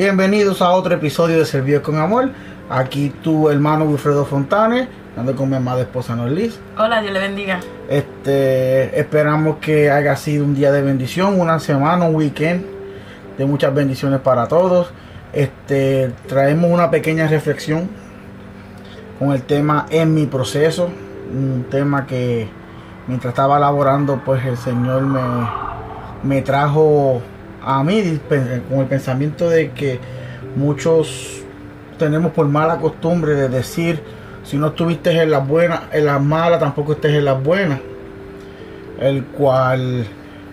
[0.00, 2.30] Bienvenidos a otro episodio de Servir con Amor.
[2.70, 6.58] Aquí tu hermano Wilfredo Fontanes, ando con mi amada esposa Norlis.
[6.78, 7.60] Hola, Dios le bendiga.
[7.86, 12.64] Este, esperamos que haya sido un día de bendición, una semana, un weekend
[13.36, 14.90] de muchas bendiciones para todos.
[15.34, 17.90] Este, traemos una pequeña reflexión
[19.18, 20.88] con el tema en mi proceso,
[21.30, 22.48] un tema que
[23.06, 25.20] mientras estaba elaborando, pues el Señor me,
[26.22, 27.20] me trajo
[27.62, 28.20] a mí
[28.68, 29.98] con el pensamiento de que
[30.56, 31.42] muchos
[31.98, 34.02] tenemos por mala costumbre de decir
[34.42, 37.78] si no estuviste en las buenas, en las malas, tampoco estés en las buenas.
[38.98, 40.06] El cual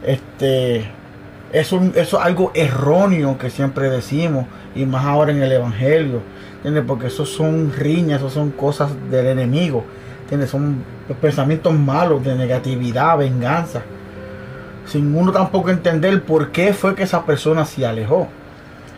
[0.05, 0.85] este
[1.52, 6.21] es, un, eso es algo erróneo que siempre decimos, y más ahora en el Evangelio,
[6.58, 6.83] ¿entiendes?
[6.85, 9.83] Porque eso son riñas, eso son cosas del enemigo,
[10.21, 10.49] ¿entiendes?
[10.49, 10.83] Son
[11.21, 13.81] pensamientos malos de negatividad, venganza
[14.87, 18.27] sin uno tampoco entender por qué fue que esa persona se alejó.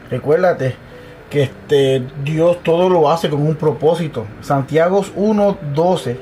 [0.09, 0.75] Recuérdate
[1.29, 4.25] que este Dios todo lo hace con un propósito.
[4.41, 6.17] Santiago 1:12,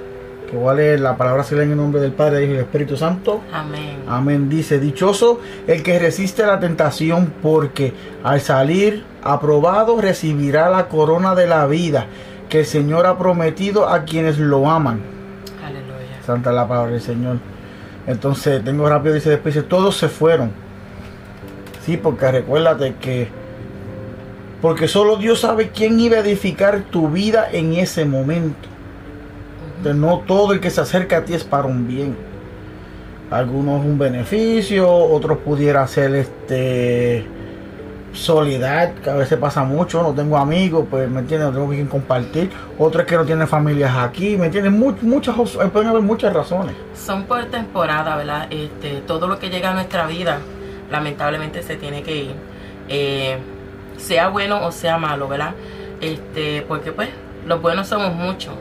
[0.49, 3.41] que vale la palabra se lee en el nombre del Padre, y del Espíritu Santo.
[3.53, 4.03] Amén.
[4.07, 4.49] Amén.
[4.49, 7.93] Dice, dichoso el que resiste la tentación, porque
[8.23, 12.07] al salir aprobado recibirá la corona de la vida
[12.49, 15.02] que el Señor ha prometido a quienes lo aman.
[15.63, 16.23] Aleluya.
[16.25, 17.37] Santa la palabra del Señor.
[18.08, 20.52] Entonces, tengo rápido, dice después, todos se fueron.
[21.86, 23.27] Sí, porque recuérdate que,
[24.61, 28.67] porque solo Dios sabe quién iba a edificar tu vida en ese momento.
[29.77, 32.16] Entonces, no todo el que se acerca a ti es para un bien.
[33.30, 37.36] Algunos un beneficio, otros pudiera ser este
[38.17, 41.87] soledad, que a veces pasa mucho, no tengo amigos, pues me entiendes, no tengo quien
[41.87, 45.35] compartir, otros que no tienen familias aquí, me entienden, muchas,
[45.71, 46.75] pueden haber muchas razones.
[46.95, 48.47] Son por temporada, ¿verdad?
[48.49, 50.39] Este, todo lo que llega a nuestra vida,
[50.91, 52.35] lamentablemente se tiene que ir,
[52.89, 53.37] eh,
[53.97, 55.53] sea bueno o sea malo, ¿verdad?
[56.02, 57.09] Este, porque pues
[57.45, 58.53] los buenos somos muchos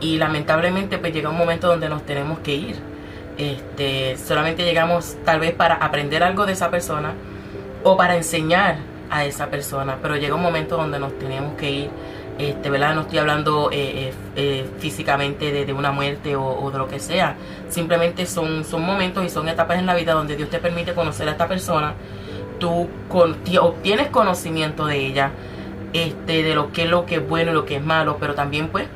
[0.00, 2.76] y lamentablemente pues llega un momento donde nos tenemos que ir.
[3.38, 7.14] Este, solamente llegamos tal vez para aprender algo de esa persona
[7.82, 11.90] o para enseñar a esa persona, pero llega un momento donde nos tenemos que ir,
[12.38, 12.94] este, ¿verdad?
[12.94, 17.36] No estoy hablando eh, eh, eh, físicamente de, una muerte o, de lo que sea,
[17.68, 21.28] simplemente son, son momentos y son etapas en la vida donde Dios te permite conocer
[21.28, 21.92] a esta persona,
[22.58, 22.88] tú
[23.60, 25.30] obtienes conocimiento de ella,
[25.92, 28.34] este, de lo que es lo que es bueno y lo que es malo, pero
[28.34, 28.86] también pues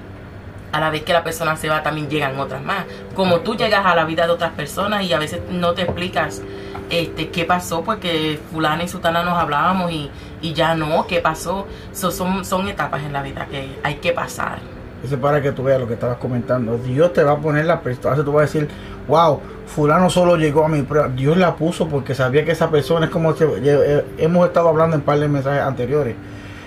[0.72, 2.86] a la vez que la persona se va también llegan otras más.
[3.14, 6.42] Como tú llegas a la vida de otras personas y a veces no te explicas
[6.90, 10.10] este, qué pasó, porque fulana y sutana nos hablábamos y,
[10.42, 11.66] y ya no, qué pasó.
[11.92, 14.58] son, son etapas en la vida que hay que pasar.
[15.04, 16.78] Eso es para que tú veas lo que estabas comentando.
[16.78, 18.16] Dios te va a poner la persona.
[18.16, 18.68] Tú vas a decir,
[19.06, 21.08] wow, fulano solo llegó a mi prueba.
[21.08, 23.32] Dios la puso porque sabía que esa persona es como...
[23.32, 26.16] Eh, hemos estado hablando en un par de mensajes anteriores.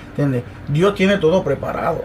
[0.10, 0.44] ¿Entiendes?
[0.68, 2.04] Dios tiene todo preparado.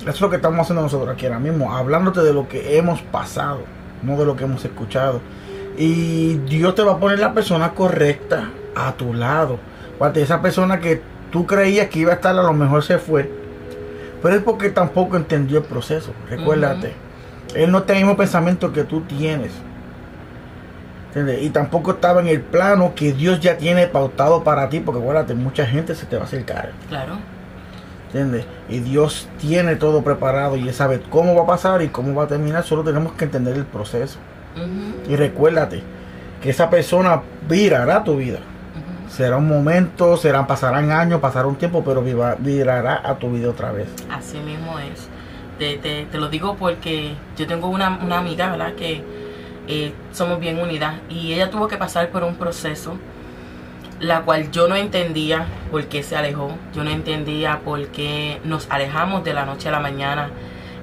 [0.00, 1.74] Eso es lo que estamos haciendo nosotros aquí ahora mismo.
[1.74, 3.60] Hablándote de lo que hemos pasado,
[4.02, 5.20] no de lo que hemos escuchado.
[5.76, 9.58] Y Dios te va a poner la persona correcta a tu lado.
[10.14, 13.30] esa persona que tú creías que iba a estar, a lo mejor se fue.
[14.22, 16.12] Pero es porque tampoco entendió el proceso.
[16.28, 16.94] Recuérdate.
[17.54, 19.52] Él no tiene el mismo pensamiento que tú tienes.
[21.40, 24.80] Y tampoco estaba en el plano que Dios ya tiene pautado para ti.
[24.80, 26.72] Porque acuérdate, mucha gente se te va a acercar.
[26.88, 27.18] Claro.
[28.06, 28.46] ¿Entiendes?
[28.68, 32.24] Y Dios tiene todo preparado y Él sabe cómo va a pasar y cómo va
[32.24, 32.64] a terminar.
[32.64, 34.18] Solo tenemos que entender el proceso.
[35.08, 35.82] Y recuérdate
[36.42, 38.38] que esa persona virará tu vida.
[39.08, 42.02] Será un momento, serán, pasarán años, pasará un tiempo, pero
[42.38, 43.88] virará a tu vida otra vez.
[44.10, 45.08] Así mismo es.
[45.58, 48.74] Te, te, lo digo porque yo tengo una, una amiga, ¿verdad?
[48.74, 49.02] Que
[49.68, 52.98] eh, somos bien unidas y ella tuvo que pasar por un proceso
[54.00, 58.70] la cual yo no entendía por qué se alejó, yo no entendía por qué nos
[58.70, 60.30] alejamos de la noche a la mañana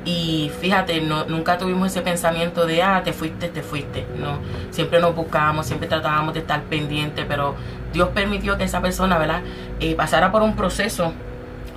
[0.06, 4.06] y fíjate, no, nunca tuvimos ese pensamiento de, ah, te fuiste, te fuiste.
[4.20, 4.40] No,
[4.72, 7.56] siempre nos buscábamos, siempre tratábamos de estar pendientes, pero
[7.94, 9.42] Dios permitió que esa persona, ¿verdad?
[9.80, 11.14] Eh, pasara por un proceso,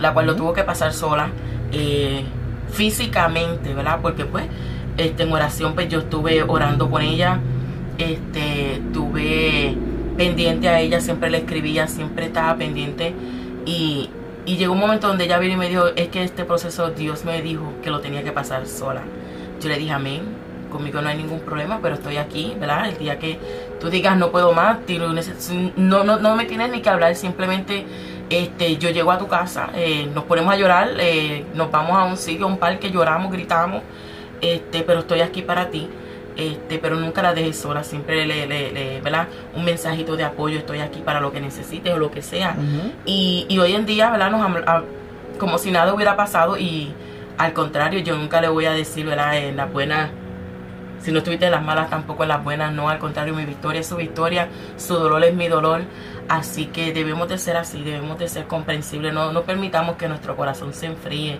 [0.00, 1.28] la cual lo tuvo que pasar sola,
[1.72, 2.24] eh,
[2.72, 4.00] físicamente, ¿verdad?
[4.02, 4.44] Porque pues,
[4.96, 7.38] este, en oración, pues yo estuve orando con ella,
[7.98, 9.76] este, estuve
[10.16, 13.14] pendiente a ella, siempre le escribía, siempre estaba pendiente
[13.66, 14.10] y
[14.46, 17.24] y llegó un momento donde ella vino y me dijo, es que este proceso Dios
[17.24, 19.02] me dijo que lo tenía que pasar sola.
[19.60, 20.22] Yo le dije, amén,
[20.70, 22.88] conmigo no hay ningún problema, pero estoy aquí, ¿verdad?
[22.88, 23.38] El día que
[23.80, 24.78] tú digas, no puedo más,
[25.76, 27.84] no, no, no me tienes ni que hablar, simplemente
[28.30, 32.04] este, yo llego a tu casa, eh, nos ponemos a llorar, eh, nos vamos a
[32.04, 33.82] un sitio, a un parque, lloramos, gritamos,
[34.40, 35.88] este, pero estoy aquí para ti.
[36.36, 39.28] Este, pero nunca la dejes sola, siempre le, le, le- ¿verdad?
[39.54, 42.54] Un mensajito de apoyo, estoy aquí para lo que necesites o lo que sea.
[43.06, 44.30] Y, y hoy en día, ¿verdad?
[44.30, 44.82] Nos, a-
[45.38, 46.92] como si nada hubiera pasado y
[47.38, 49.36] al contrario, yo nunca le voy a decir, ¿verdad?
[49.36, 50.10] En las buenas,
[51.00, 53.80] si no estuviste en las malas, tampoco en las buenas, no, al contrario, mi victoria
[53.80, 55.82] es su victoria, su dolor es mi dolor.
[56.28, 60.34] Así que debemos de ser así, debemos de ser comprensibles, no, no permitamos que nuestro
[60.36, 61.38] corazón se enfríe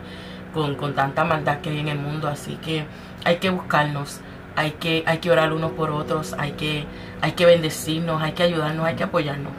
[0.55, 2.29] con, con tanta maldad que hay en el mundo.
[2.29, 2.85] Así que
[3.25, 4.21] hay que buscarnos,
[4.57, 6.85] hay que, hay que orar unos por otros, hay que,
[7.21, 9.53] hay que bendecirnos, hay que ayudarnos, hay que apoyarnos.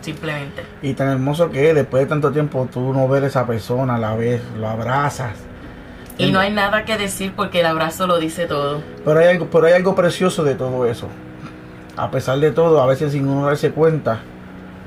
[0.00, 0.64] Simplemente.
[0.80, 3.98] Y tan hermoso que es, después de tanto tiempo tú no ver a esa persona,
[3.98, 5.34] la ves, lo abrazas.
[6.16, 8.82] Y no hay nada que decir porque el abrazo lo dice todo.
[9.04, 11.08] Pero hay algo, pero hay algo precioso de todo eso.
[11.96, 14.20] A pesar de todo, a veces sin uno darse cuenta,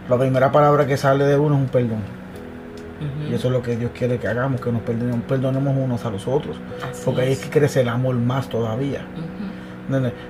[0.10, 2.23] la primera palabra que sale de uno es un perdón.
[3.30, 6.10] Y eso es lo que Dios quiere que hagamos, que nos perdonemos, perdonemos unos a
[6.10, 6.58] los otros.
[6.90, 9.06] Así Porque ahí es que crece el amor más todavía.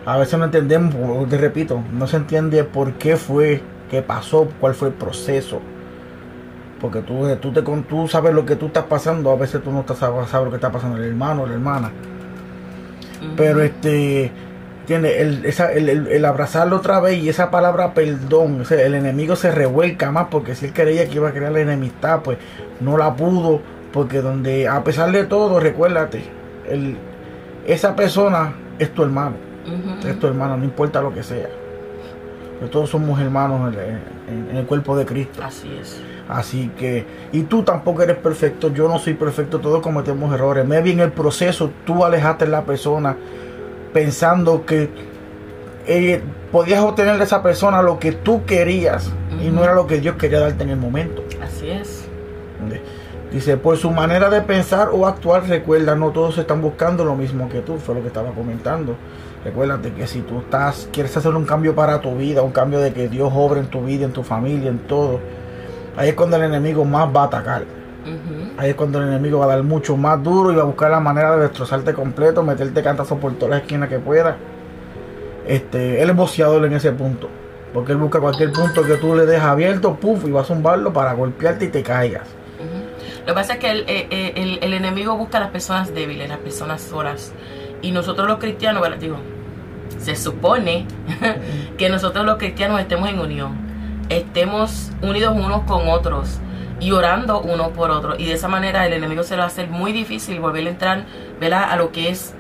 [0.06, 4.74] A veces no entendemos, te repito, no se entiende por qué fue, qué pasó, cuál
[4.74, 5.62] fue el proceso.
[6.82, 9.82] Porque tú, tú, te, tú sabes lo que tú estás pasando, a veces tú no
[9.82, 11.92] estás, sabes, lo que está pasando el hermano o la hermana.
[13.38, 14.32] Pero este,
[14.86, 18.82] tiene el, esa- el, el- el abrazarlo otra vez y esa palabra perdón, o sea,
[18.86, 22.22] el enemigo se revuelca más porque si él creía que iba a crear la enemistad,
[22.22, 22.38] pues
[22.82, 26.24] no la pudo, porque donde, a pesar de todo, recuérdate,
[26.70, 26.98] el,
[27.68, 29.36] esa persona es tu hermano,
[30.10, 31.48] es tu hermano, no importa lo que sea.
[32.60, 33.80] Porque todos somos hermanos en,
[34.34, 35.42] en- en el cuerpo de Cristo.
[35.44, 36.02] Así es.
[36.30, 40.66] Así que, y tú tampoco eres perfecto, yo no soy perfecto, todos cometemos errores.
[40.66, 43.18] Maybe en el proceso tú alejaste a la persona
[43.94, 44.90] pensando que
[45.86, 49.12] eh, podías obtener de esa persona lo que tú querías
[49.42, 51.24] y no era lo que Dios quería darte en el momento.
[51.42, 52.06] Así es.
[53.32, 57.50] Dice, por su manera de pensar o actuar, recuerda, no todos están buscando lo mismo
[57.50, 58.96] que tú, fue lo que estaba comentando.
[59.44, 62.94] Recuérdate que si tú estás, quieres hacer un cambio para tu vida, un cambio de
[62.94, 65.20] que Dios obre en tu vida, en tu familia, en todo,
[65.98, 67.64] ahí es cuando el enemigo más va a atacar.
[68.58, 70.92] Ahí es cuando el enemigo va a dar mucho más duro y va a buscar
[70.92, 74.36] la manera de destrozarte completo, meterte cantazo por todas las esquinas que pueda.
[75.48, 77.30] Este, él es boceador en ese punto.
[77.74, 80.94] Porque él busca cualquier punto que tú le dejes abierto, puff, y va a zumbarlo
[80.94, 82.28] para golpearte y te caigas.
[83.22, 85.94] Lo que pasa es que el, eh, eh, el- el enemigo busca a las personas
[85.94, 87.34] débiles, las personas solas.
[87.82, 89.18] Y nosotros los cristianos, digo,
[89.98, 90.86] se supone
[91.78, 93.56] que nosotros los cristianos estemos en unión,
[94.10, 96.40] estemos unidos unos con otros
[96.84, 98.20] y orando unos por otros.
[98.20, 100.70] Y de esa manera el enemigo se le va a hacer muy difícil volver a
[100.70, 101.06] entrar
[101.40, 101.72] ¿verdad?
[101.72, 102.36] a lo que es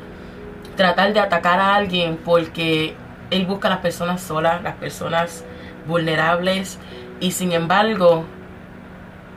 [0.75, 2.93] tratar de atacar a alguien porque
[3.31, 5.45] él busca a las personas solas, las personas
[5.87, 6.77] vulnerables
[7.21, 8.25] y sin embargo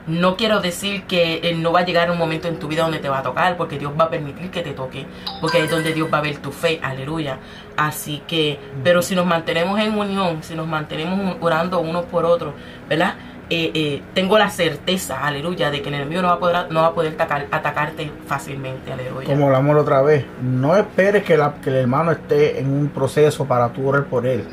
[0.07, 2.99] no quiero decir que eh, no va a llegar un momento en tu vida donde
[2.99, 5.05] te va a tocar, porque Dios va a permitir que te toque,
[5.41, 7.39] porque es donde Dios va a ver tu fe, aleluya.
[7.75, 12.53] Así que, pero si nos mantenemos en unión, si nos mantenemos orando unos por otros,
[12.87, 13.15] ¿verdad?
[13.49, 16.81] Eh, eh, tengo la certeza, aleluya, de que el enemigo no va a poder, no
[16.81, 19.25] va a poder atacar- atacarte fácilmente, aleluya.
[19.25, 22.89] Como hablamos la otra vez, no esperes que, la- que el hermano esté en un
[22.89, 24.43] proceso para tú orar por él.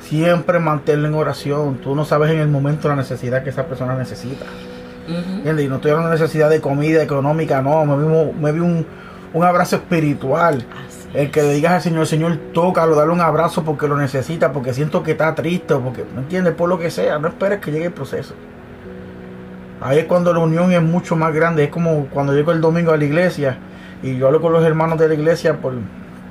[0.00, 1.76] Siempre manténlo en oración.
[1.76, 4.46] Tú no sabes en el momento la necesidad que esa persona necesita.
[5.06, 7.84] Y no estoy hablando de necesidad de comida económica, no.
[7.84, 8.86] Me vi, me vi un,
[9.34, 10.64] un abrazo espiritual.
[10.88, 14.52] Así El que le digas al Señor, Señor, tócalo, dale un abrazo porque lo necesita,
[14.52, 16.54] porque siento que está triste, porque, ¿me entiendes?
[16.54, 18.34] Por lo que sea, no esperes que llegue el proceso.
[19.80, 21.64] Ahí es cuando la unión es mucho más grande.
[21.64, 23.58] Es como cuando llego el domingo a la iglesia
[24.02, 25.74] y yo hablo con los hermanos de la iglesia por,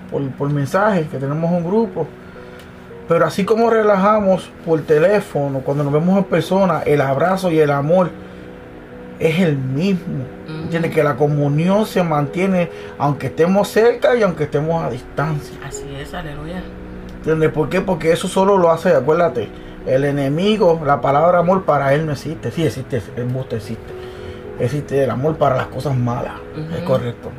[0.09, 2.07] por, por mensajes, que tenemos un grupo.
[3.07, 7.71] Pero así como relajamos por teléfono, cuando nos vemos en persona, el abrazo y el
[7.71, 8.11] amor
[9.19, 10.25] es el mismo.
[10.47, 10.93] ¿Entiendes?
[10.93, 15.57] Que la comunión se mantiene aunque estemos cerca y aunque estemos a distancia.
[15.65, 16.63] Así es, aleluya.
[17.17, 17.51] ¿Entiendes?
[17.51, 17.81] ¿Por qué?
[17.81, 19.49] Porque eso solo lo hace, acuérdate,
[19.85, 22.51] el enemigo, la palabra amor para él no existe.
[22.51, 23.93] Sí existe, el busto existe.
[24.59, 26.33] Existe el amor para las cosas malas.
[26.75, 27.29] Es correcto.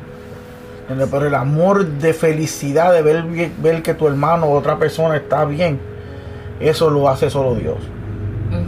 [0.81, 1.09] ¿Entiendes?
[1.11, 3.23] Pero el amor de felicidad, de ver,
[3.61, 5.79] ver que tu hermano o otra persona está bien,
[6.59, 7.77] eso lo hace solo Dios.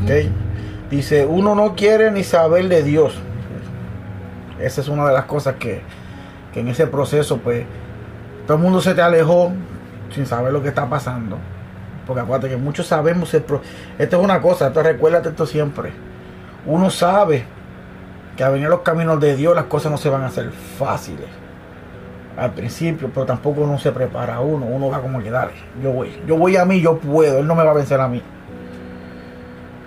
[0.03, 0.42] ¿ok?
[0.93, 3.15] Dice, uno no quiere ni saber de Dios.
[4.59, 5.81] Esa es una de las cosas que,
[6.53, 7.65] que en ese proceso, pues,
[8.45, 9.51] todo el mundo se te alejó
[10.13, 11.39] sin saber lo que está pasando.
[12.05, 13.59] Porque acuérdate que muchos sabemos Esto
[13.97, 15.93] es una cosa, esto recuérdate esto siempre.
[16.67, 17.43] Uno sabe
[18.37, 21.27] que a venir los caminos de Dios las cosas no se van a hacer fáciles
[22.37, 26.19] al principio, pero tampoco uno se prepara uno, uno va como que dale, yo voy,
[26.27, 28.23] yo voy a mí, yo puedo, él no me va a vencer a mí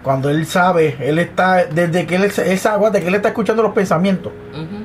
[0.07, 3.61] cuando él sabe, él está, desde que él, él sabe, aguanta, que él está escuchando
[3.65, 4.33] los pensamientos.
[4.53, 4.85] Ujú.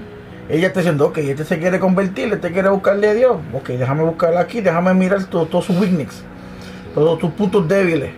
[0.50, 3.38] ella está diciendo, ok, este se quiere convertir, este quiere buscarle a Dios.
[3.54, 6.24] Ok, déjame buscarle aquí, déjame mirar todos sus weaknesses,
[6.96, 8.10] todos tus puntos débiles.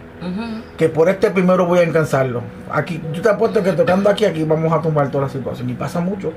[0.77, 2.41] Que por este primero voy a alcanzarlo.
[2.71, 5.69] Aquí, yo te apuesto que tocando aquí, aquí vamos a tumbar toda la situación.
[5.69, 6.31] Y pasa mucho.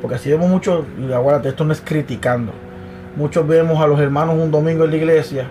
[0.00, 2.52] Porque así vemos mucho, y aguárdate, esto no es criticando.
[3.16, 5.48] Muchos vemos a los hermanos un domingo en la iglesia,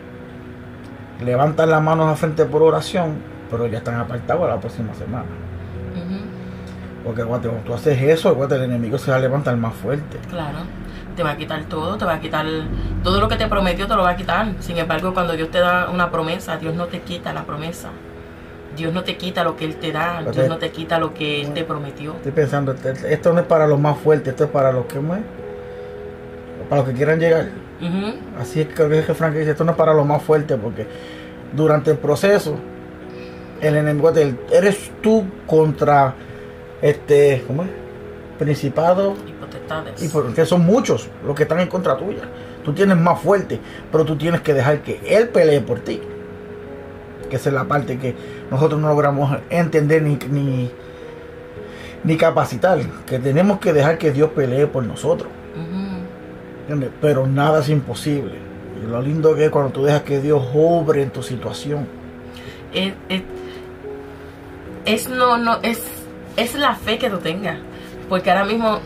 [1.22, 5.26] levantan las manos a frente por oración, pero ya están apartados a la próxima semana.
[7.04, 10.18] Porque cuando tú haces eso, el enemigo se va a levantar más fuerte.
[10.30, 10.58] Claro,
[11.16, 12.46] te va a quitar todo, te va a quitar
[13.04, 14.54] todo lo que te prometió, te lo va a quitar.
[14.60, 17.90] Sin embargo, cuando Dios te da una promesa, Dios no te quita la promesa.
[18.76, 21.42] Dios no te quita lo que Él te da, Dios no te quita lo que
[21.42, 22.14] Él te prometió.
[22.14, 25.00] Estoy pensando, este, esto no es para los más fuertes, esto es para los que
[25.00, 25.20] más,
[26.70, 27.48] para los que quieran llegar.
[28.40, 30.86] Así es que, que Frank dice, esto no es para los más fuertes, porque
[31.54, 32.56] durante el proceso,
[33.62, 34.12] el enemigo
[34.52, 36.16] eres tú contra
[36.82, 37.70] este, ¿cómo es?
[38.38, 40.04] Principados y potestades.
[40.04, 42.24] Y porque son muchos los que están en contra tuya.
[42.64, 43.60] Tú tienes más fuerte,
[43.92, 46.02] pero tú tienes que dejar que Él pelee por ti.
[47.30, 48.16] Que esa es la parte que
[48.52, 50.72] nosotros no logramos entender ni, ni,
[52.04, 52.80] ni capacitar.
[53.06, 55.30] Que tenemos que dejar que Dios pelee por nosotros.
[57.02, 58.34] Pero nada es imposible.
[58.84, 61.88] Y lo lindo que es cuando tú dejas que Dios obre en tu situación.
[64.88, 65.84] Es no, no, es
[66.38, 67.58] es la fe que tú tengas.
[68.08, 68.80] Porque ahora mismo,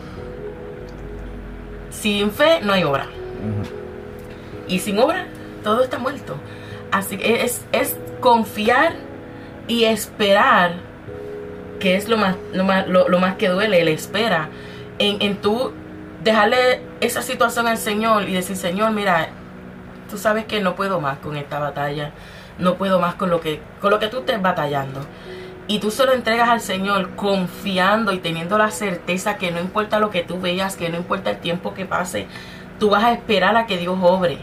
[1.90, 3.06] sin fe no hay obra.
[4.66, 5.26] Y sin obra,
[5.62, 6.36] todo está muerto.
[6.90, 8.94] Así que es, es confiar
[9.68, 10.74] y esperar,
[11.78, 14.48] que es lo más, lo más, lo, más que duele, el espera,
[14.98, 15.72] en, en tú
[16.24, 19.28] dejarle esa situación al Señor y decir, Señor, mira,
[20.10, 22.12] tú sabes que no puedo más con esta batalla,
[22.58, 25.00] no puedo más con lo que, con lo que tú estés batallando
[25.68, 30.00] y tú se lo entregas al Señor confiando y teniendo la certeza que no importa
[30.00, 32.26] lo que tú veas, que no importa el tiempo que pase,
[32.78, 34.38] tú vas a esperar a que Dios obre.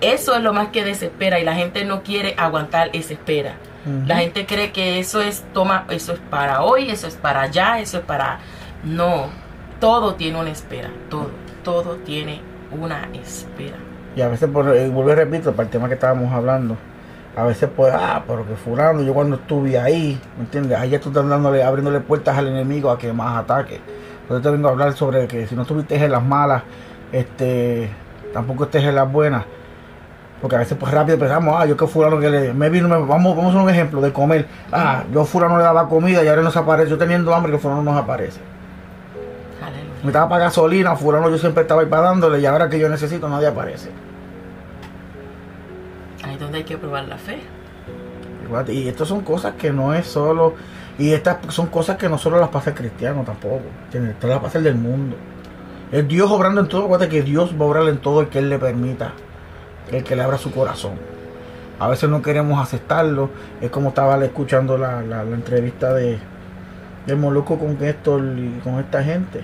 [0.00, 3.56] Eso es lo más que desespera y la gente no quiere aguantar esa espera.
[4.06, 7.80] La gente cree que eso es toma, eso es para hoy, eso es para allá,
[7.80, 8.38] eso es para
[8.82, 9.28] no.
[9.78, 11.30] Todo tiene una espera, todo,
[11.62, 12.40] todo tiene
[12.70, 13.76] una espera.
[14.16, 16.78] Y a veces, por, eh, vuelvo y repito, para el tema que estábamos hablando,
[17.36, 20.78] a veces pues, ah, pero que fulano, yo cuando estuve ahí, ¿me entiendes?
[20.78, 23.80] Ahí ya tú estás dándole, abriéndole puertas al enemigo a que más ataque.
[24.22, 26.62] Entonces te vengo a hablar sobre que si no estuviste en las malas,
[27.12, 27.90] este,
[28.32, 29.44] tampoco estés en las buenas.
[30.40, 33.36] Porque a veces pues rápido pensamos, ah, yo que fulano que le, me vino, vamos,
[33.36, 34.46] vamos a un ejemplo de comer.
[34.70, 36.90] Ah, yo fulano le daba comida y ahora no se aparece.
[36.90, 38.40] Yo teniendo hambre que fulano no nos aparece.
[40.02, 42.90] Me estaba para gasolina, fulano yo siempre estaba ahí para dándole y ahora que yo
[42.90, 43.90] necesito nadie aparece.
[46.24, 47.38] Ahí es donde hay que probar la fe.
[48.68, 50.54] Y estas son cosas que no es solo.
[50.98, 53.62] Y estas son cosas que no solo las pasa el cristiano tampoco.
[53.92, 55.16] Estas las pasa el del mundo.
[55.92, 56.84] Es Dios obrando en todo.
[56.84, 59.12] Acuérdate que Dios va a obrar en todo el que Él le permita.
[59.90, 60.92] El que le abra su corazón.
[61.78, 63.30] A veces no queremos aceptarlo.
[63.60, 66.18] Es como estaba escuchando la, entrevista de,
[67.06, 68.22] de Moluco con Héctor
[68.62, 69.40] con esta gente.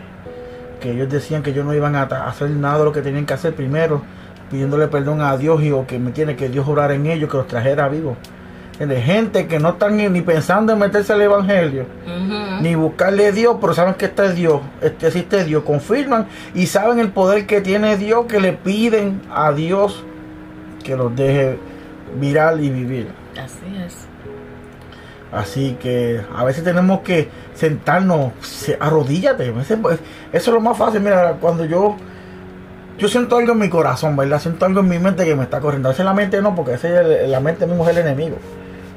[0.80, 3.34] Que ellos decían que ellos no iban a hacer nada de lo que tenían que
[3.34, 4.02] hacer primero
[4.50, 7.36] pidiéndole perdón a Dios y o que me tiene que Dios orar en ellos, que
[7.36, 8.16] los trajera vivos.
[9.04, 11.84] Gente que no están ni pensando en meterse al evangelio,
[12.62, 16.64] ni buscarle a Dios, pero saben que este es Dios, este existe Dios, confirman y
[16.64, 20.02] saben el poder que tiene Dios, que le piden a Dios
[20.82, 21.58] que los deje
[22.18, 23.08] viral y vivir.
[23.32, 24.06] Así es.
[25.30, 28.32] Así que a veces tenemos que sentarnos,
[28.80, 29.52] arrodíllate.
[29.60, 29.98] Eso
[30.32, 31.02] es lo más fácil.
[31.02, 31.96] Mira, cuando yo
[33.00, 34.38] yo siento algo en mi corazón, ¿verdad?
[34.38, 35.88] Siento algo en mi mente que me está corriendo.
[35.88, 38.36] A veces la mente no, porque ese la mente mismo es el enemigo.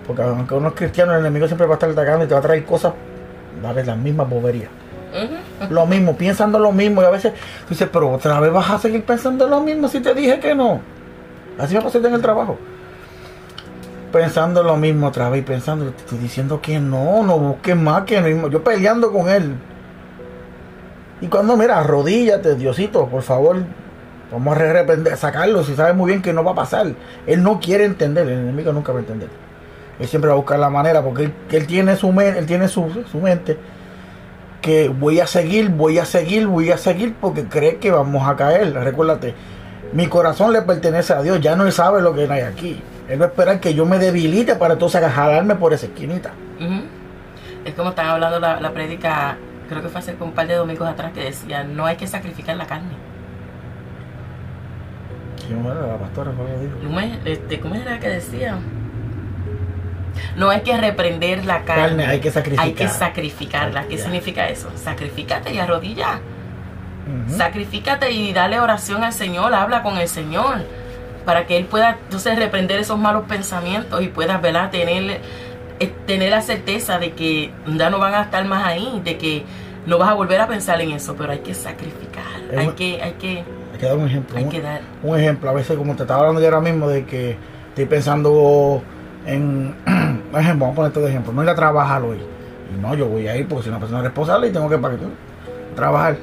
[0.05, 2.41] Porque aunque uno es cristiano, el enemigo siempre va a estar atacando y te va
[2.41, 2.91] a traer cosas,
[3.63, 4.69] va a ver las mismas boberías.
[5.69, 7.01] Lo mismo, pensando lo mismo.
[7.01, 10.01] Y a veces tú dices, pero otra vez vas a seguir pensando lo mismo si
[10.01, 10.81] te dije que no.
[11.57, 12.57] Así me pasa en el trabajo.
[14.12, 18.19] Pensando lo mismo otra vez, pensando, te estoy diciendo que no, no busques más que
[18.19, 18.50] mismo.
[18.50, 19.55] Yo peleando con él.
[21.22, 23.63] Y cuando, mira, arrodíllate, Diosito, por favor,
[24.34, 26.88] Vamos a sacarlo si sabe muy bien que no va a pasar.
[27.28, 29.30] Él no quiere entender, el enemigo nunca va a entender.
[30.00, 32.90] Él siempre va a buscar la manera porque él, tiene, su, él tiene su,
[33.22, 33.60] mente
[34.60, 38.36] que voy a seguir, voy a seguir, voy a seguir porque cree que vamos a
[38.36, 38.74] caer.
[38.74, 39.36] Recuérdate,
[39.92, 42.82] mi corazón le pertenece a Dios, ya no él sabe lo que hay aquí.
[43.08, 46.32] Él va a esperar que yo me debilite para entonces jalarme por esa esquinita.
[47.66, 49.38] Es como estaba hablando la, la prédica,
[49.70, 52.58] creo que fue hace un par de domingos atrás, que decía, no hay que sacrificar
[52.58, 53.12] la carne
[55.48, 56.32] ¿Cómo era la pastora?
[56.32, 58.58] ¿Cómo, este, ¿Cómo era que decía?
[60.36, 62.06] No hay que reprender la carne.
[62.06, 62.70] hay que sacrificarla.
[62.70, 63.88] Hay que sacrificarla.
[63.88, 64.70] ¿Qué significa eso?
[64.76, 66.20] Sacrificate y arrodilla.
[67.06, 67.38] Ujú.
[67.38, 70.64] Sacrifícate y dale oración al Señor, habla con el Señor,
[71.26, 74.72] para que Él pueda entonces reprender esos malos pensamientos y puedas ¿verdad?
[74.72, 75.20] Tener,
[75.80, 79.44] eh, tener la certeza de que ya no van a estar más ahí, de que
[79.86, 83.02] no vas a volver a pensar en eso, pero hay que sacrificar, Es hay que,
[83.02, 83.44] hay que,
[83.84, 84.38] que dar un ejemplo.
[84.38, 84.82] hay un- que dar.
[85.04, 87.38] un ejemplo, a veces como te estaba hablando yo ahora mismo de que
[87.70, 88.82] estoy pensando
[89.25, 89.75] en,
[90.32, 92.18] por ejemplo, vamos a poner todo de ejemplo, no ir a trabajar hoy.
[92.75, 94.96] Y no, yo voy a ir porque soy una persona responsable y tengo que para
[95.75, 96.18] trabajar.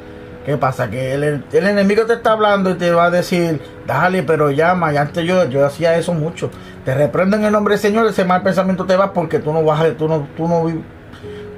[0.44, 0.88] ¿Qué pasa?
[0.90, 4.92] Que el, el enemigo te está hablando y te va a decir, dale, pero llama.
[4.92, 6.50] Y antes yo, yo hacía eso mucho.
[6.84, 9.62] Te reprendo en el nombre del Señor, ese mal pensamiento te va porque tú no
[9.62, 10.64] vas a, tú no, tú no,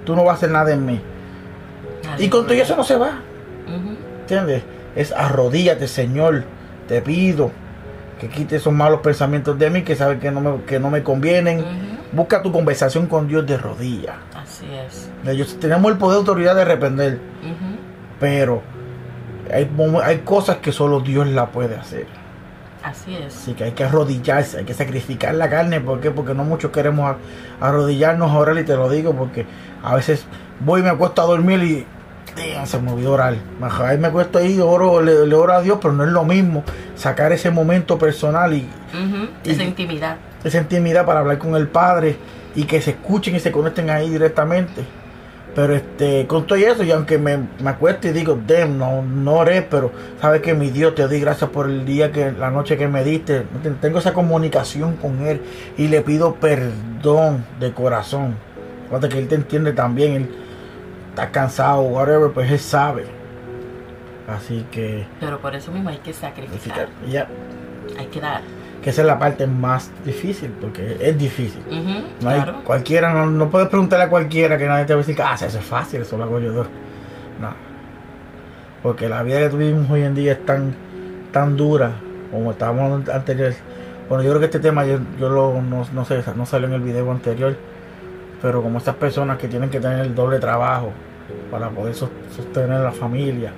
[0.04, 1.00] tú no vas a hacer nada en mí.
[2.18, 3.12] Y con todo eso no se va.
[4.23, 4.62] ¿Entiendes?
[4.96, 6.44] Es arrodíllate, Señor.
[6.88, 7.50] Te pido
[8.20, 11.02] que quite esos malos pensamientos de mí que sabes que no me, que no me
[11.02, 11.64] convienen.
[12.12, 14.16] Busca tu conversación con Dios de rodillas.
[14.34, 15.11] Así es.
[15.26, 17.76] Ellos tenemos el poder de autoridad de reprender, Ujú.
[18.20, 18.62] pero
[19.52, 19.70] hay,
[20.04, 22.06] hay cosas que solo Dios la puede hacer.
[22.82, 23.34] Así es.
[23.34, 25.80] Así que hay que arrodillarse, hay que sacrificar la carne.
[25.80, 26.11] ¿Por qué?
[26.11, 27.16] Porque no muchos queremos
[27.61, 29.46] arrodillarnos ahora y te lo digo porque
[29.82, 30.26] a veces
[30.61, 31.87] voy y me acuesto a dormir y
[32.36, 33.34] damn, se me olvidó orar.
[33.80, 36.64] Ahí me acuesto ahí, oro, le, le oro a Dios, pero no es lo mismo
[36.94, 38.66] sacar ese momento personal y
[39.44, 40.16] Esa intimidad.
[40.44, 42.16] esa intimidad para hablar con el Padre
[42.54, 44.84] y que se escuchen y se conecten ahí directamente.
[45.54, 49.34] Pero este, con todo eso, y aunque me, me acuesto y digo, damn, no, no
[49.34, 52.78] oré, pero sabes que mi Dios te doy gracias por el día que, la noche
[52.78, 53.42] que me diste.
[53.82, 55.42] Tengo esa comunicación con Él
[55.76, 58.36] y le pido perdón de corazón.
[58.88, 60.30] Fíjate que Él te entiende también, Él
[61.12, 63.04] está cansado, whatever, pues Él sabe.
[64.28, 66.88] Así que, Pero por eso mismo hay que sacrificar.
[67.09, 67.26] ya,
[67.99, 68.40] Hay que dar.
[68.83, 71.62] que esa es la parte más difícil, porque es difícil.
[71.69, 72.07] Ujú.
[72.23, 72.64] No hay- Claro.
[72.64, 75.47] cualquiera, no, no puedes preguntarle a cualquiera que nadie te va a decir ah, eso
[75.47, 76.66] es fácil, eso lo hago yo dos.
[77.40, 77.50] No.
[78.83, 80.75] Porque la vida que tuvimos hoy en día es tan,
[81.31, 81.92] tan dura,
[82.31, 83.52] como estábamos anterior.
[84.09, 86.75] Bueno, yo creo que este tema yo, yo lo, no, no sé, no salió en
[86.75, 87.57] el video anterior.
[88.42, 90.90] Pero como estas personas que tienen que tener el doble trabajo
[91.50, 93.52] para poder sos- sostener a la familia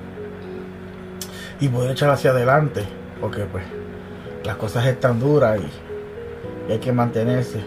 [1.61, 2.85] y poder echar hacia adelante.
[3.21, 3.65] Porque pues
[4.45, 7.61] las cosas están duras y, y hay que mantenerse.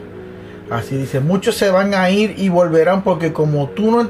[0.69, 4.07] Así dice, muchos se van a ir y volverán porque como tú no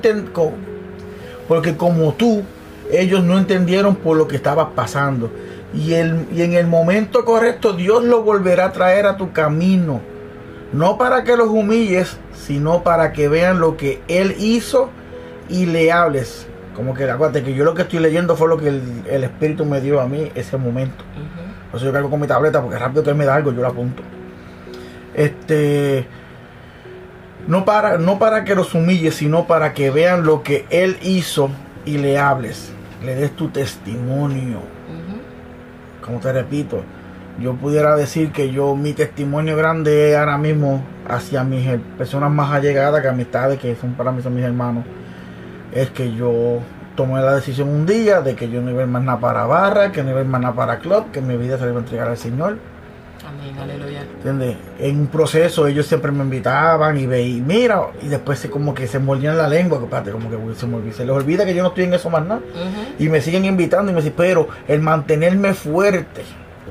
[1.47, 2.43] porque como tú,
[2.91, 5.31] ellos no entendieron por lo que estaba pasando.
[5.73, 10.01] Y, el, y en el momento correcto Dios lo volverá a traer a tu camino.
[10.73, 14.89] No para que los humilles, sino para que vean lo que Él hizo
[15.49, 16.47] y le hables.
[16.75, 19.65] Como que acuérdate que yo lo que estoy leyendo fue lo que el, el Espíritu
[19.65, 21.03] me dio a mí ese momento.
[21.15, 21.71] Ujú.
[21.71, 23.67] Por eso yo cargo con mi tableta, porque rápido que me da algo, yo lo
[23.67, 24.03] apunto.
[25.13, 26.05] Este.
[27.47, 31.49] No para, no para que los humilles, sino para que vean lo que él hizo
[31.85, 32.71] y le hables.
[33.03, 34.59] Le des tu testimonio.
[36.03, 36.83] Como te repito,
[37.39, 42.51] yo pudiera decir que yo, mi testimonio grande es ahora mismo hacia mis personas más
[42.51, 44.83] allegadas, que amistades, que son para mí son mis hermanos,
[45.71, 46.59] es que yo
[46.95, 49.45] tomé la decisión un día de que yo no iba a ir más nada para
[49.45, 51.69] barra, que no iba a ir más nada para club, que mi vida se la
[51.69, 52.57] iba a entregar al Señor.
[53.27, 54.01] Amén, aleluya.
[54.01, 54.55] ¿Entiendes?
[54.79, 58.87] En un proceso ellos siempre me invitaban y veía, mira, y después se, como que
[58.87, 61.61] se mordían la lengua, que espérate, como que se, me se les olvida que yo
[61.61, 62.41] no estoy en eso más nada.
[62.97, 66.23] Y me siguen invitando y me dicen, pero el mantenerme fuerte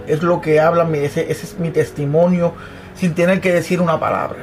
[0.07, 2.53] es lo que habla, mi- ese, ese es mi testimonio
[2.95, 4.39] sin tener que decir una palabra.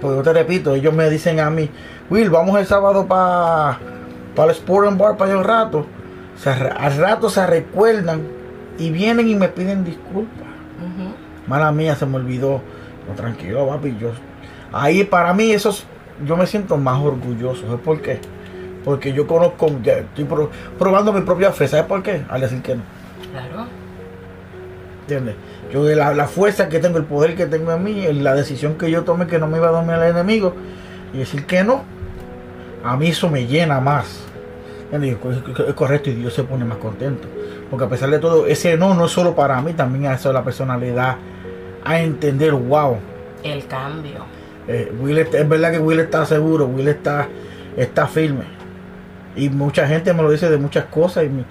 [0.00, 1.70] Porque yo te repito, ellos me dicen a mí,
[2.10, 3.78] Will, vamos el sábado para
[4.36, 5.86] el Sport and Bar para un rato.
[6.36, 8.22] Se re- al rato se recuerdan
[8.78, 10.46] y vienen y me piden disculpas.
[11.46, 12.60] Mala mía, se me olvidó.
[13.08, 13.96] No, tranquilo, papi.
[14.00, 14.10] Yo,
[14.72, 15.84] ahí para mí, eso es-
[16.24, 17.62] yo me siento más orgulloso.
[17.66, 18.20] ¿Sabes por qué?
[18.84, 21.66] Porque yo conozco, ya estoy pro- probando mi propia fe.
[21.68, 22.22] ¿Sabes por qué?
[22.28, 22.82] Al decir que no.
[23.32, 23.66] Claro.
[25.08, 25.36] ¿Entiendes?
[25.72, 28.90] Yo la, la fuerza que tengo, el poder que tengo en mí, la decisión que
[28.90, 30.54] yo tomé que no me iba a dormir al enemigo
[31.14, 31.82] y decir que no,
[32.84, 34.24] a mí eso me llena más.
[34.92, 37.26] Es correcto y Dios se pone más contento.
[37.70, 40.30] Porque a pesar de todo, ese no no es solo para mí, también a eso
[40.30, 41.16] la personalidad
[41.86, 42.98] a entender, wow,
[43.42, 44.26] El cambio.
[44.66, 47.28] eh, Will es verdad que Will está seguro, Will está,
[47.78, 48.44] está firme.
[49.36, 51.24] Y mucha gente me lo dice de muchas cosas.
[51.24, 51.44] Y, me-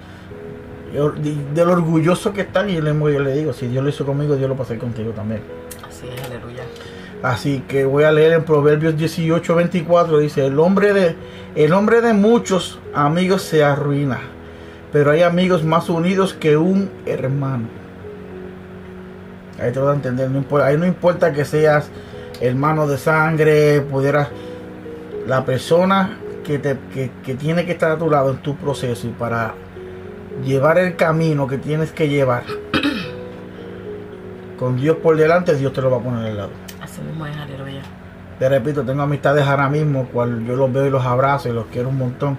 [0.94, 2.70] yo- de, de lo orgulloso que están.
[2.70, 5.42] Y yo le, digo: si Dios lo hizo conmigo, Dios lo pasó contigo también.
[5.88, 6.62] Así es, aleluya.
[7.22, 10.18] Así que voy a leer en Proverbios 18, 24.
[10.18, 11.16] Dice: el hombre, de,
[11.56, 14.20] el hombre de muchos amigos se arruina.
[14.92, 17.68] Pero hay amigos más unidos que un hermano.
[19.60, 20.30] Ahí te vas a entender.
[20.30, 21.90] No importa, ahí no importa que seas
[22.40, 24.28] hermano de sangre, pudieras.
[25.26, 29.06] La persona que, te, que, que tiene que estar a tu lado en tu proceso
[29.06, 29.52] y para
[30.44, 32.44] llevar el camino que tienes que llevar
[34.58, 36.50] con Dios por delante, Dios te lo va a poner al lado.
[36.80, 37.82] Así mismo es, aleluya.
[38.38, 41.66] Te repito, tengo amistades ahora mismo, cual yo los veo y los abrazo y los
[41.66, 42.38] quiero un montón.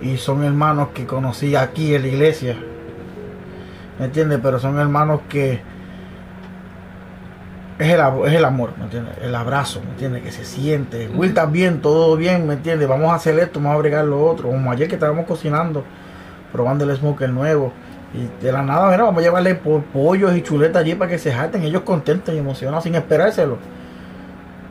[0.00, 2.56] Y son hermanos que conocí aquí en la iglesia.
[3.98, 4.40] ¿Me entiendes?
[4.42, 5.62] Pero son hermanos que
[7.78, 9.14] es el, es el amor, ¿me entiendes?
[9.22, 10.22] El abrazo, ¿me entiendes?
[10.22, 11.08] Que se siente.
[11.14, 11.80] Will, ¿estás bien?
[11.80, 12.46] ¿Todo bien?
[12.46, 12.88] ¿Me entiendes?
[12.88, 14.48] Vamos a hacer esto, vamos a bregar lo otro.
[14.48, 15.84] Como ayer que estábamos cocinando,
[16.54, 17.72] probando el smoker nuevo.
[18.14, 21.32] Y de la nada, mira, vamos a llevarle pollos y chuletas allí para que se
[21.32, 21.64] jalten.
[21.64, 23.58] Ellos contentos y emocionados sin esperárselo.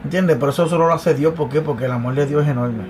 [0.06, 0.38] ¿Entiendes?
[0.38, 1.34] Por eso solo lo hace Dios.
[1.34, 1.60] ¿Por qué?
[1.60, 2.86] Porque el amor de Dios es enorme.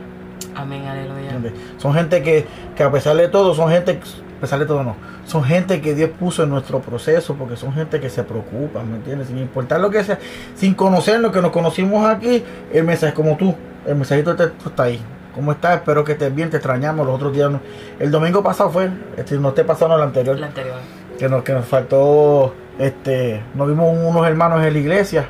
[0.55, 1.31] Amén, aleluya.
[1.31, 1.53] ¿Entiendes?
[1.79, 3.99] Son gente que, que a pesar de todo, son gente,
[4.37, 7.73] a pesar de todo no, son gente que Dios puso en nuestro proceso porque son
[7.73, 9.29] gente que se preocupa, ¿me entiendes?
[9.29, 10.19] Sin importar lo que sea,
[10.53, 13.55] sin conocernos, que nos conocimos aquí, el mensaje como tú,
[13.87, 15.01] el mensajito de texto está ahí.
[15.35, 15.77] ¿Cómo estás?
[15.77, 17.49] Espero que estés bien, te extrañamos los otros días.
[17.49, 17.59] no-
[17.99, 20.75] El domingo pasado fue, este, no te pasaron el anterior, La anterior.
[21.17, 25.25] que nos, que nos faltó, este, nos vimos unos hermanos en la iglesia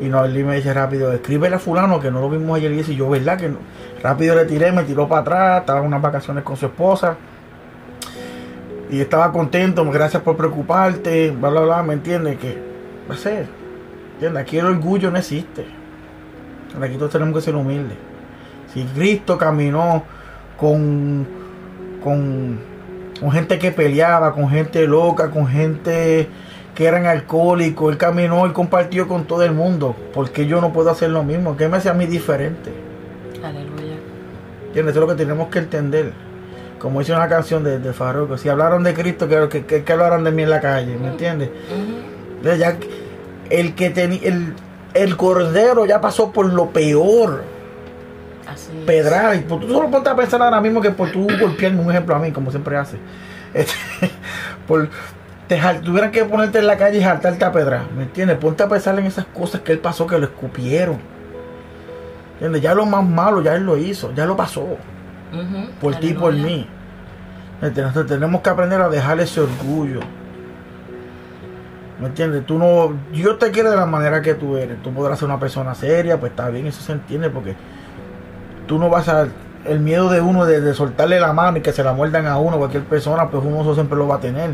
[0.00, 3.08] y Noelí me dice rápido, escríbele a fulano que no lo vimos ayer y yo,
[3.08, 3.38] ¿verdad?
[3.38, 3.58] Que no?
[4.02, 7.16] rápido le tiré, me tiró para atrás, estaba en unas vacaciones con su esposa
[8.90, 12.38] y estaba contento, gracias por preocuparte, bla, bla, bla, ¿me entiendes?
[12.38, 12.58] Que
[13.08, 13.46] va a ser,
[14.14, 14.42] ¿entiendes?
[14.42, 15.66] Aquí el orgullo no existe,
[16.82, 17.96] aquí todos tenemos que ser humildes.
[18.72, 20.04] Si Cristo caminó
[20.58, 21.26] con,
[22.02, 22.58] con,
[23.18, 26.28] con gente que peleaba, con gente loca, con gente
[26.74, 29.96] que eran alcohólicos, él caminó y compartió con todo el mundo.
[30.14, 31.56] ¿Por qué yo no puedo hacer lo mismo?
[31.56, 32.72] ¿Qué me hace a mí diferente?
[33.42, 33.96] Aleluya.
[34.66, 34.92] ¿Entiendes?
[34.92, 36.12] Eso es lo que tenemos que entender.
[36.78, 40.24] Como dice una canción de, de Farruko, si hablaron de Cristo, que, que, que, hablaran
[40.24, 41.50] de mí en la calle, ¿me entiendes?
[42.42, 42.78] Ya
[43.50, 44.54] el que tenía el,
[44.94, 47.42] el cordero ya pasó por lo peor,
[48.48, 48.84] Así es.
[48.84, 49.34] pedrar.
[49.36, 52.14] Y por- tú solo ponte a pensar ahora mismo que por tú golpearme un ejemplo
[52.14, 52.96] a mí, como siempre hace.
[53.52, 53.74] Este,
[54.68, 54.88] por
[55.48, 58.38] te tuvieran que ponerte en la calle y jaltarte a pedrar, ¿me entiendes?
[58.38, 60.98] Ponte a pensar en esas cosas que él pasó, que lo escupieron.
[62.34, 62.62] ¿Entiendes?
[62.62, 64.62] Ya lo más malo, ya él lo hizo, ya lo pasó.
[64.62, 65.70] Ujú.
[65.80, 66.66] por ti y por mí.
[67.60, 67.88] ¿Me entiendes?
[67.94, 70.00] Entonces, tenemos que aprender a dejar ese orgullo.
[72.00, 72.46] ¿Me entiendes?
[72.46, 74.80] Tú no, Dios te quiere de la manera que tú eres.
[74.82, 77.54] Tú podrás ser una persona seria, pues está bien, eso se entiende porque
[78.70, 79.26] tú no vas a
[79.66, 82.38] el miedo de uno de, de soltarle la mano y que se la muerdan a
[82.38, 84.50] uno, cualquier persona, pues uno eso siempre lo va a tener.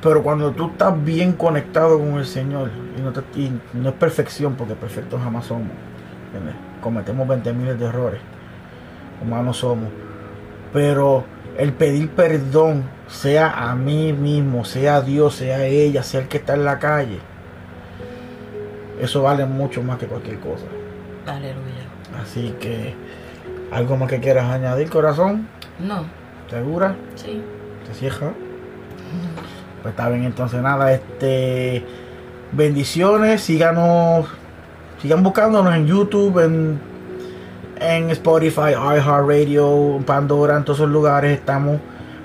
[0.00, 3.94] Pero cuando tú estás bien conectado con el Señor, y no, te- y no es
[3.96, 5.66] perfección, porque perfectos jamás somos,
[6.26, 6.54] ¿entiendes?
[6.80, 8.20] cometemos 20 miles de errores,
[9.20, 9.88] humanos somos,
[10.72, 11.24] pero
[11.58, 16.28] el pedir perdón, sea a mí mismo, sea a Dios, sea a ella, sea el
[16.28, 17.18] que está en la calle,
[19.00, 20.66] eso vale mucho más que cualquier cosa.
[21.26, 21.93] Aleluya.
[22.22, 22.94] Así que,
[23.72, 25.48] ¿algo más que quieras añadir, corazón?
[25.78, 26.04] No.
[26.48, 26.94] ¿Segura?
[27.16, 27.42] Sí.
[27.86, 28.32] ¿Te cierra?
[29.82, 31.84] Pues está bien, entonces nada, este
[32.52, 34.26] bendiciones, síganos,
[35.02, 36.80] sigan buscándonos en YouTube, en,
[37.80, 41.78] en Spotify, iHeartRadio, Pandora, en todos esos lugares estamos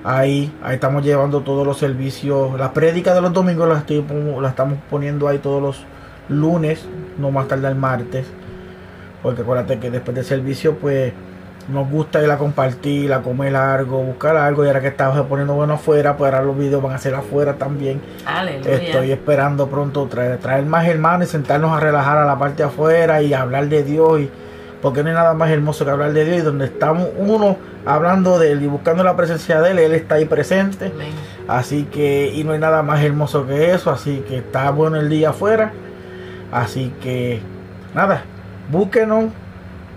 [0.04, 4.06] ahí, ahí estamos llevando todos los servicios, las prédicas de los domingos las, estoy
[4.40, 5.84] las estamos poniendo ahí todos los
[6.30, 6.86] lunes,
[7.18, 8.28] no más tarde el martes,
[9.22, 11.14] porque acuérdate que después del servicio pues
[11.72, 14.64] nos gusta ir a compartir, a comer algo, buscar algo.
[14.64, 17.54] Y ahora que estamos poniendo bueno afuera, pues ahora los videos van a ser afuera
[17.54, 18.02] también.
[18.26, 18.74] Aleluya.
[18.74, 22.70] Estoy esperando pronto traer, traer más hermanos y sentarnos a relajar a la parte de
[22.70, 24.22] afuera y hablar de Dios.
[24.22, 24.32] Y,
[24.82, 26.38] porque no hay nada más hermoso que hablar de Dios.
[26.40, 30.16] Y donde estamos uno hablando de Él y buscando la presencia de Él, Él está
[30.16, 30.88] ahí presente.
[30.88, 31.12] Amén.
[31.48, 33.92] Así que, y no hay nada más hermoso que eso.
[33.92, 35.72] Así que está bueno el día afuera.
[36.52, 37.42] Así que,
[37.94, 38.24] nada,
[38.70, 39.26] búsquenos.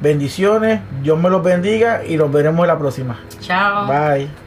[0.00, 3.20] Bendiciones, Dios me los bendiga y nos veremos en la próxima.
[3.40, 3.87] Chao.
[3.87, 4.41] Bye.